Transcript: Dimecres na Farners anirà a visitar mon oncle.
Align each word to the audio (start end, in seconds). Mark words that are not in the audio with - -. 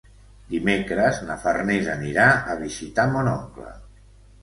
Dimecres 0.53 1.19
na 1.27 1.37
Farners 1.45 1.91
anirà 1.99 2.27
a 2.55 2.59
visitar 2.65 3.09
mon 3.15 3.33
oncle. 3.39 3.73